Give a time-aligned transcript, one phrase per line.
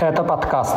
[0.00, 0.76] Это подкаст.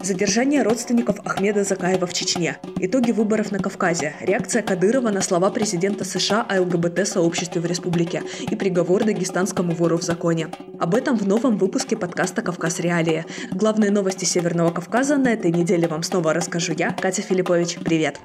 [0.00, 2.56] Задержание родственников Ахмеда Закаева в Чечне.
[2.78, 4.14] Итоги выборов на Кавказе.
[4.20, 8.22] Реакция Кадырова на слова президента США о ЛГБТ-сообществе в республике.
[8.50, 10.48] И приговор дагестанскому вору в законе.
[10.78, 13.26] Об этом в новом выпуске подкаста «Кавказ Реалии».
[13.52, 17.78] Главные новости Северного Кавказа на этой неделе вам снова расскажу я, Катя Филиппович.
[17.84, 18.18] Привет!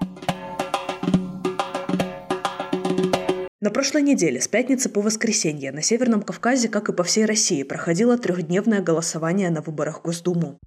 [3.66, 7.64] На прошлой неделе, с пятницы по воскресенье, на Северном Кавказе, как и по всей России,
[7.64, 10.60] проходило трехдневное голосование на выборах в Госдуму.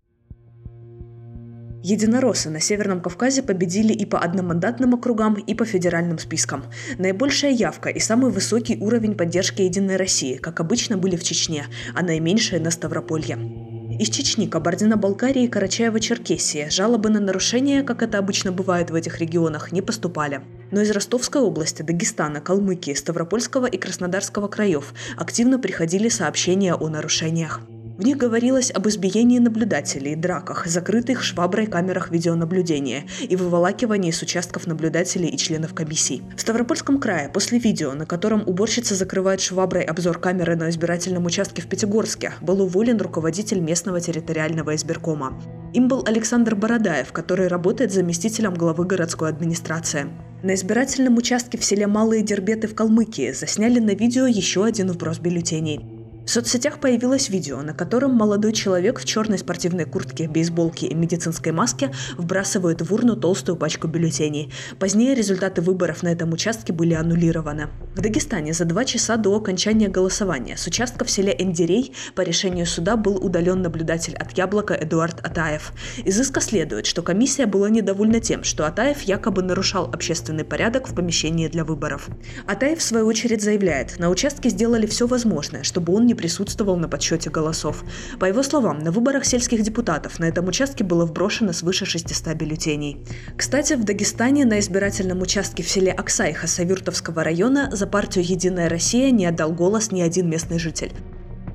[1.85, 6.65] Единороссы на Северном Кавказе победили и по одномандатным округам, и по федеральным спискам.
[6.99, 12.03] Наибольшая явка и самый высокий уровень поддержки Единой России, как обычно, были в Чечне, а
[12.03, 13.68] наименьшие на Ставрополье.
[13.99, 19.73] Из Чечни, Кабардино-Балкарии и Карачаева-Черкесии жалобы на нарушения, как это обычно бывает в этих регионах,
[19.73, 20.41] не поступали.
[20.71, 27.61] Но из Ростовской области, Дагестана, Калмыкии, Ставропольского и Краснодарского краев активно приходили сообщения о нарушениях.
[27.99, 34.69] В них говорилось об избиении наблюдателей, драках, закрытых шваброй камерах видеонаблюдения и выволакивании с участков
[34.69, 36.23] наблюдателей и членов комиссий.
[36.37, 41.61] В Ставропольском крае после видео, на котором уборщица закрывает шваброй обзор камеры на избирательном участке
[41.61, 45.37] в Пятигорске, был уволен руководитель местного территориального избиркома.
[45.75, 50.07] Им был Александр Бородаев, который работает заместителем главы городской администрации.
[50.45, 55.19] На избирательном участке в селе Малые Дербеты в Калмыкии засняли на видео еще один вброс
[55.19, 55.98] бюллетеней.
[56.29, 61.53] В соцсетях появилось видео, на котором молодой человек в черной спортивной куртке, бейсболке и медицинской
[61.53, 64.53] маске вбрасывает в урну толстую пачку бюллетеней.
[64.79, 67.69] Позднее результаты выборов на этом участке были аннулированы.
[67.95, 72.67] В Дагестане за два часа до окончания голосования с участка в селе Эндерей по решению
[72.67, 75.73] суда был удален наблюдатель от Яблока Эдуард Атаев.
[76.05, 80.95] Из иска следует, что комиссия была недовольна тем, что Атаев якобы нарушал общественный порядок в
[80.95, 82.11] помещении для выборов.
[82.47, 86.89] Атаев в свою очередь заявляет, на участке сделали все возможное, чтобы он не присутствовал на
[86.89, 87.85] подсчете голосов.
[88.19, 92.99] По его словам, на выборах сельских депутатов на этом участке было вброшено свыше 600 бюллетеней.
[93.37, 99.11] Кстати, в Дагестане на избирательном участке в селе Аксай Хасавюртовского района за партию «Единая Россия»
[99.13, 100.93] не отдал голос ни один местный житель.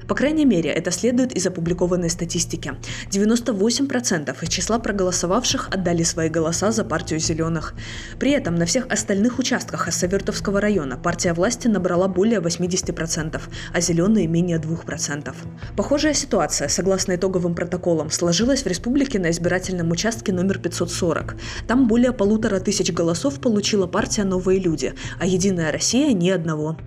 [0.08, 2.74] По крайней мере, это следует из опубликованной статистики.
[3.09, 7.74] 98% из числа проголосовавших отдали свои голоса за партию «Зеленых».
[8.19, 13.41] При этом на всех остальных участках Ассавертовского района партия власти набрала более 80%,
[13.74, 15.36] а «Зеленые» менее 2%.
[15.75, 21.35] Похожая ситуация, согласно итоговым протоколам, сложилась в республике на избирательном участке номер 540.
[21.68, 26.78] Там более полутора тысяч голосов получила партия «Новые люди», а «Единая Россия»– ни одного.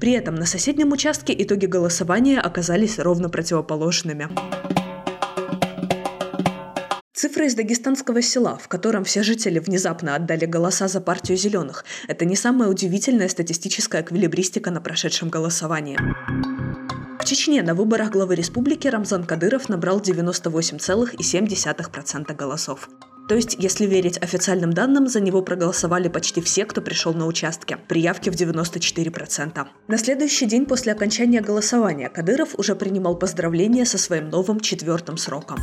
[0.00, 4.28] При этом на соседнем участке итоги голосования оказались ровно противоположными.
[7.12, 12.24] Цифры из дагестанского села, в котором все жители внезапно отдали голоса за партию зеленых, это
[12.24, 15.98] не самая удивительная статистическая эквилибристика на прошедшем голосовании.
[17.18, 22.90] В Чечне на выборах главы республики Рамзан Кадыров набрал 98,7% голосов.
[23.28, 27.78] То есть, если верить официальным данным, за него проголосовали почти все, кто пришел на участке,
[27.88, 29.66] при явке в 94%.
[29.88, 35.58] На следующий день после окончания голосования Кадыров уже принимал поздравления со своим новым четвертым сроком.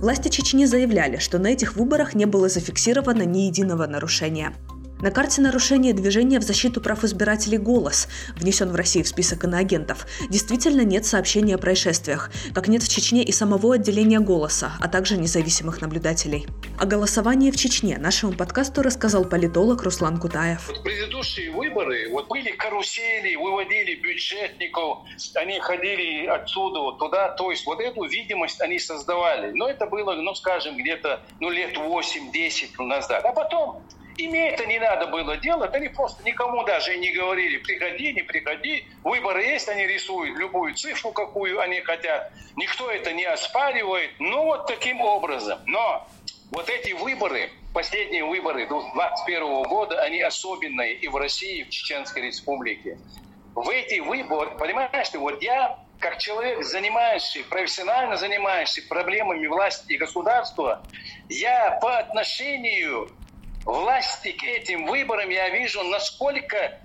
[0.00, 4.52] Власти Чечни заявляли, что на этих выборах не было зафиксировано ни единого нарушения.
[4.98, 10.06] На карте нарушения движения в защиту прав избирателей «Голос» внесен в России в список иноагентов.
[10.30, 15.18] Действительно нет сообщения о происшествиях, как нет в Чечне и самого отделения «Голоса», а также
[15.18, 16.46] независимых наблюдателей.
[16.80, 20.66] О голосовании в Чечне нашему подкасту рассказал политолог Руслан Кутаев.
[20.66, 25.00] Вот предыдущие выборы, вот были карусели, выводили бюджетников,
[25.34, 29.52] они ходили отсюда вот туда, то есть вот эту видимость они создавали.
[29.52, 33.22] Но это было, ну скажем, где-то ну, лет 8-10 назад.
[33.26, 33.82] А потом
[34.18, 38.86] им это не надо было делать, они просто никому даже не говорили, приходи, не приходи,
[39.04, 44.66] выборы есть, они рисуют любую цифру, какую они хотят, никто это не оспаривает, ну вот
[44.66, 45.60] таким образом.
[45.66, 46.06] Но
[46.50, 52.22] вот эти выборы, последние выборы 2021 года, они особенные и в России, и в Чеченской
[52.22, 52.98] Республике.
[53.54, 60.82] В эти выборы, понимаешь, вот я как человек, занимающий, профессионально занимающийся проблемами власти и государства,
[61.28, 63.08] я по отношению
[63.66, 66.80] власти к этим выборам я вижу, насколько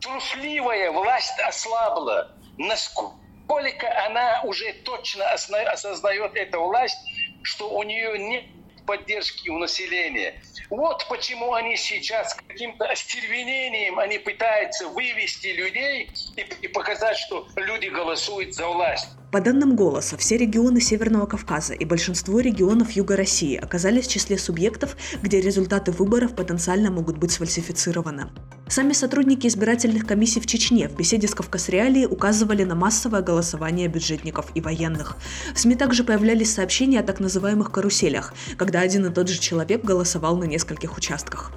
[0.00, 6.98] трусливая власть ослабла, насколько она уже точно осознает эту власть,
[7.42, 8.44] что у нее нет
[8.86, 10.40] поддержки у населения.
[10.70, 17.86] Вот почему они сейчас каким-то остервенением они пытаются вывести людей и, и показать, что люди
[17.86, 19.08] голосуют за власть.
[19.36, 24.38] По данным «Голоса», все регионы Северного Кавказа и большинство регионов Юга России оказались в числе
[24.38, 28.28] субъектов, где результаты выборов потенциально могут быть сфальсифицированы.
[28.66, 34.46] Сами сотрудники избирательных комиссий в Чечне в беседе с Кавказреалией указывали на массовое голосование бюджетников
[34.54, 35.18] и военных.
[35.54, 39.84] В СМИ также появлялись сообщения о так называемых каруселях, когда один и тот же человек
[39.84, 41.52] голосовал на нескольких участках.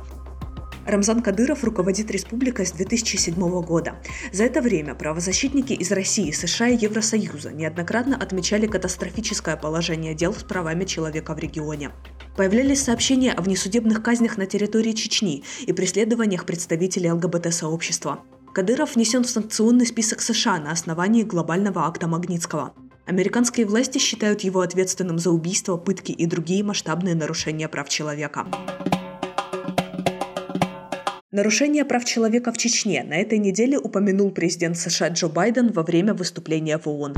[0.90, 3.96] Рамзан Кадыров руководит республикой с 2007 года.
[4.32, 10.44] За это время правозащитники из России, США и Евросоюза неоднократно отмечали катастрофическое положение дел с
[10.44, 11.92] правами человека в регионе.
[12.36, 18.24] Появлялись сообщения о внесудебных казнях на территории Чечни и преследованиях представителей ЛГБТ-сообщества.
[18.54, 22.74] Кадыров внесен в санкционный список США на основании глобального акта Магнитского.
[23.06, 28.48] Американские власти считают его ответственным за убийство, пытки и другие масштабные нарушения прав человека.
[31.40, 36.14] Нарушение прав человека в Чечне на этой неделе упомянул президент США Джо Байден во время
[36.14, 37.14] выступления в ООН.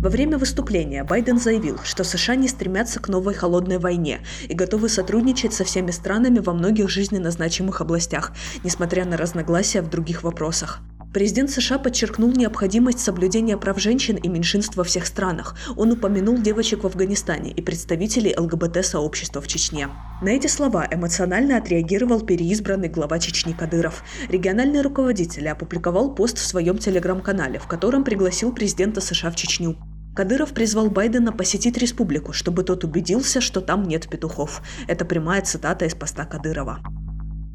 [0.00, 4.88] Во время выступления Байден заявил, что США не стремятся к новой холодной войне и готовы
[4.88, 10.80] сотрудничать со всеми странами во многих жизненно значимых областях, несмотря на разногласия в других вопросах.
[11.14, 15.56] Президент США подчеркнул необходимость соблюдения прав женщин и меньшинств во всех странах.
[15.76, 19.88] Он упомянул девочек в Афганистане и представителей ЛГБТ-сообщества в Чечне.
[20.22, 24.02] На эти слова эмоционально отреагировал переизбранный глава Чечни Кадыров.
[24.28, 29.76] Региональный руководитель опубликовал пост в своем телеграм-канале, в котором пригласил президента США в Чечню.
[30.16, 34.62] Кадыров призвал Байдена посетить республику, чтобы тот убедился, что там нет петухов.
[34.88, 36.80] Это прямая цитата из поста Кадырова.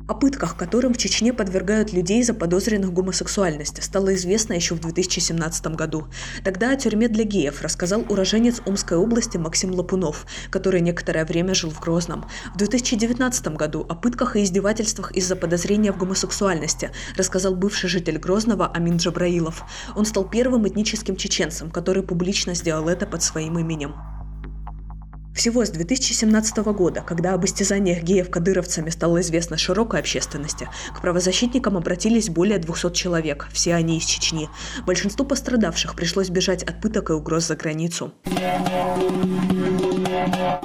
[0.09, 5.67] О пытках, которым в Чечне подвергают людей, заподозренных в гомосексуальности, стало известно еще в 2017
[5.75, 6.07] году.
[6.43, 11.69] Тогда о тюрьме для геев рассказал уроженец Омской области Максим Лапунов, который некоторое время жил
[11.69, 12.25] в Грозном.
[12.55, 18.65] В 2019 году о пытках и издевательствах из-за подозрения в гомосексуальности рассказал бывший житель Грозного
[18.65, 19.61] Амин Джабраилов.
[19.95, 23.93] Он стал первым этническим чеченцем, который публично сделал это под своим именем.
[25.39, 31.77] Всего с 2017 года, когда об истязаниях геев кадыровцами стало известно широкой общественности, к правозащитникам
[31.77, 34.49] обратились более 200 человек, все они из Чечни.
[34.85, 38.11] Большинству пострадавших пришлось бежать от пыток и угроз за границу.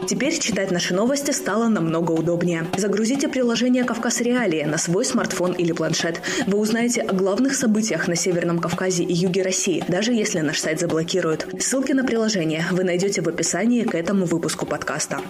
[0.07, 2.67] Теперь читать наши новости стало намного удобнее.
[2.77, 6.21] Загрузите приложение «Кавказ Реалии» на свой смартфон или планшет.
[6.47, 10.81] Вы узнаете о главных событиях на Северном Кавказе и юге России, даже если наш сайт
[10.81, 11.47] заблокируют.
[11.59, 15.21] Ссылки на приложение вы найдете в описании к этому выпуску подкаста.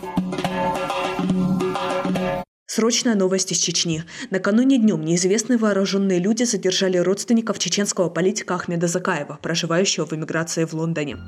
[2.66, 4.02] Срочная новость из Чечни.
[4.30, 10.72] Накануне днем неизвестные вооруженные люди задержали родственников чеченского политика Ахмеда Закаева, проживающего в эмиграции в
[10.72, 11.18] Лондоне.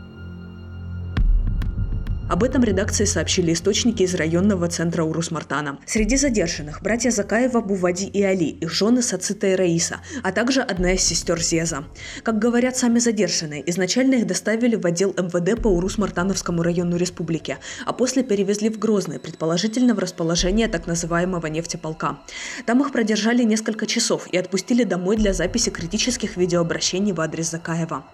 [2.28, 5.78] Об этом редакции сообщили источники из районного центра Урус-Мартана.
[5.86, 10.92] Среди задержанных братья Закаева, Бувади и Али, их жены Сацита и Раиса, а также одна
[10.92, 11.84] из сестер Зеза.
[12.24, 17.92] Как говорят сами задержанные, изначально их доставили в отдел МВД по Урус-Мартановскому району республики, а
[17.92, 22.18] после перевезли в Грозный, предположительно в расположение так называемого нефтеполка.
[22.66, 28.04] Там их продержали несколько часов и отпустили домой для записи критических видеообращений в адрес Закаева.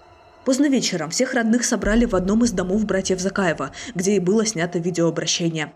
[0.45, 4.79] Поздно вечером всех родных собрали в одном из домов братьев Закаева, где и было снято
[4.79, 5.73] видеообращение.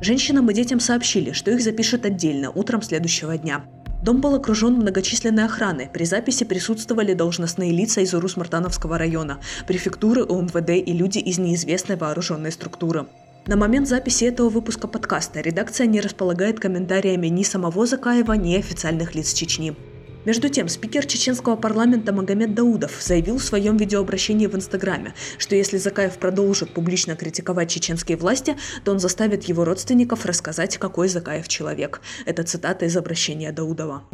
[0.00, 3.64] Женщинам и детям сообщили, что их запишут отдельно утром следующего дня.
[4.02, 5.88] Дом был окружен многочисленной охраной.
[5.92, 9.38] При записи присутствовали должностные лица из Урус-Мартановского района,
[9.68, 13.06] префектуры УМВД и люди из неизвестной вооруженной структуры.
[13.46, 19.14] На момент записи этого выпуска подкаста редакция не располагает комментариями ни самого Закаева, ни официальных
[19.14, 19.76] лиц Чечни.
[20.24, 25.78] Между тем, спикер чеченского парламента Магомед Даудов заявил в своем видеообращении в Инстаграме, что если
[25.78, 32.00] Закаев продолжит публично критиковать чеченские власти, то он заставит его родственников рассказать, какой Закаев человек.
[32.24, 34.04] Это цитата из обращения Даудова.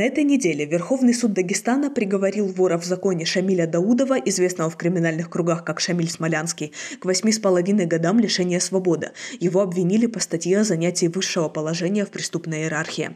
[0.00, 5.28] На этой неделе Верховный суд Дагестана приговорил вора в законе Шамиля Даудова, известного в криминальных
[5.28, 9.10] кругах как Шамиль Смолянский, к восьми с половиной годам лишения свободы.
[9.40, 13.10] Его обвинили по статье о занятии высшего положения в преступной иерархии.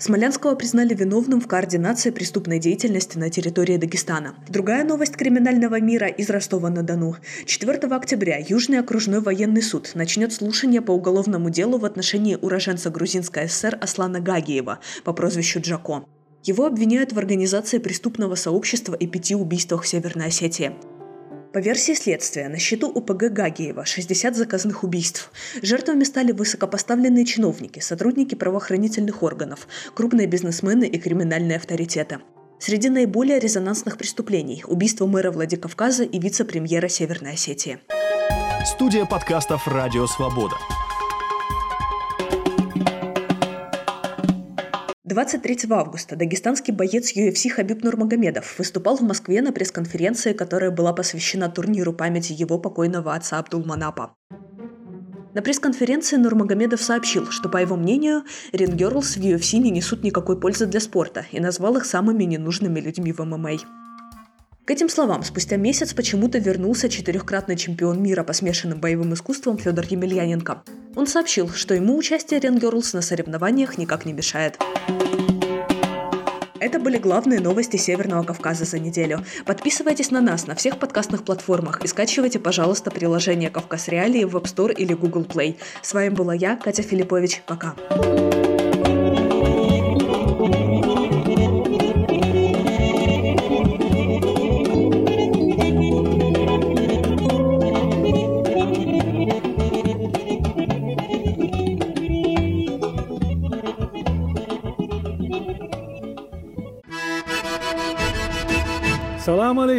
[0.00, 4.34] Смолянского признали виновным в координации преступной деятельности на территории Дагестана.
[4.48, 7.16] Другая новость криминального мира из Ростова-на-Дону.
[7.44, 13.46] 4 октября Южный окружной военный суд начнет слушание по уголовному делу в отношении уроженца Грузинской
[13.46, 16.06] ССР Аслана Гагиева по прозвищу Джако.
[16.44, 20.72] Его обвиняют в организации преступного сообщества и пяти убийствах в Северной Осетии.
[21.52, 25.32] По версии следствия, на счету УПГ Гагиева 60 заказных убийств.
[25.62, 32.20] Жертвами стали высокопоставленные чиновники, сотрудники правоохранительных органов, крупные бизнесмены и криминальные авторитеты.
[32.60, 37.80] Среди наиболее резонансных преступлений– убийство мэра Владикавказа и вице-премьера Северной Осетии.
[38.64, 40.56] Студия подкастов «Радио Свобода».
[45.10, 51.48] 23 августа дагестанский боец UFC Хабиб Нурмагомедов выступал в Москве на пресс-конференции, которая была посвящена
[51.48, 54.14] турниру памяти его покойного отца Абдулманапа.
[55.34, 60.66] На пресс-конференции Нурмагомедов сообщил, что, по его мнению, рингерлс в UFC не несут никакой пользы
[60.66, 63.58] для спорта и назвал их самыми ненужными людьми в ММА.
[64.70, 69.84] К этим словам спустя месяц почему-то вернулся четырехкратный чемпион мира по смешанным боевым искусствам Федор
[69.90, 70.62] Емельяненко.
[70.94, 74.60] Он сообщил, что ему участие Рингерлс на соревнованиях никак не мешает.
[76.60, 79.24] Это были главные новости Северного Кавказа за неделю.
[79.46, 84.44] Подписывайтесь на нас на всех подкастных платформах и скачивайте, пожалуйста, приложение «Кавказ Реалии» в App
[84.44, 85.56] Store или Google Play.
[85.82, 87.42] С вами была я, Катя Филиппович.
[87.46, 87.74] Пока.
[87.88, 88.19] Салам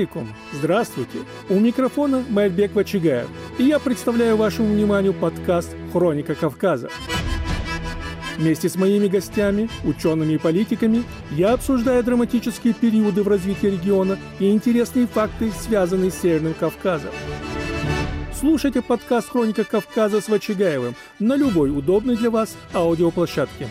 [0.02, 0.28] алейкум!
[0.52, 1.20] Здравствуйте!
[1.48, 3.28] У микрофона Майрбек Вачигаев,
[3.60, 6.90] и я представляю вашему вниманию подкаст «Хроника Кавказа».
[8.38, 14.50] Вместе с моими гостями, учеными и политиками, я обсуждаю драматические периоды в развитии региона и
[14.50, 17.12] интересные факты, связанные с Северным Кавказом.
[18.40, 23.68] Слушайте подкаст «Хроника Кавказа» с Вачигаевым на любой удобной для вас аудиоплощадке.